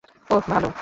ওহ, 0.29 0.41
ভালো। 0.49 0.71